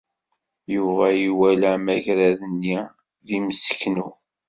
[0.75, 2.77] Yuba iwala amagrad-nni
[3.25, 4.07] d imseknu.